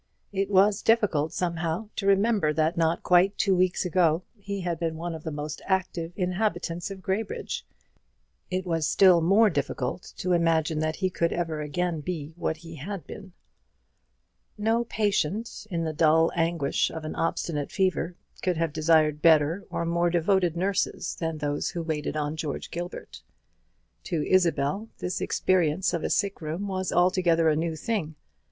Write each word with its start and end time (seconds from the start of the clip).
It 0.33 0.49
was 0.49 0.81
difficult, 0.81 1.31
somehow, 1.31 1.89
to 1.97 2.07
remember 2.07 2.51
that 2.53 2.75
not 2.75 3.03
quite 3.03 3.37
two 3.37 3.55
weeks 3.55 3.85
ago 3.85 4.23
he 4.35 4.61
had 4.61 4.79
been 4.79 4.97
one 4.97 5.13
of 5.13 5.21
the 5.23 5.29
most 5.29 5.61
active 5.67 6.11
inhabitants 6.15 6.89
of 6.89 7.03
Graybridge; 7.03 7.67
it 8.49 8.65
was 8.65 8.87
still 8.87 9.21
more 9.21 9.47
difficult 9.51 10.11
to 10.17 10.31
imagine 10.31 10.79
that 10.79 10.95
he 10.95 11.11
could 11.11 11.31
ever 11.31 11.61
again 11.61 11.99
be 12.01 12.33
what 12.35 12.57
he 12.57 12.77
had 12.77 13.05
been. 13.05 13.33
No 14.57 14.85
patient, 14.85 15.67
in 15.69 15.83
the 15.83 15.93
dull 15.93 16.31
anguish 16.35 16.89
of 16.89 17.05
an 17.05 17.13
obstinate 17.15 17.71
fever, 17.71 18.15
could 18.41 18.57
have 18.57 18.73
desired 18.73 19.21
better 19.21 19.67
or 19.69 19.85
more 19.85 20.09
devoted 20.09 20.57
nurses 20.57 21.15
than 21.19 21.37
those 21.37 21.69
who 21.69 21.83
waited 21.83 22.17
on 22.17 22.35
George 22.35 22.71
Gilbert. 22.71 23.21
To 24.05 24.23
Isabel 24.27 24.89
this 24.97 25.21
experience 25.21 25.93
of 25.93 26.03
a 26.03 26.09
sick 26.09 26.41
room 26.41 26.67
was 26.67 26.91
altogether 26.91 27.49
a 27.49 27.55
new 27.55 27.75
thing. 27.75 28.15